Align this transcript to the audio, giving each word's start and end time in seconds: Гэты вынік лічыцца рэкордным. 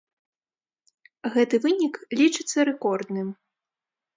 Гэты 1.35 1.55
вынік 1.65 1.99
лічыцца 2.23 2.57
рэкордным. 2.71 3.27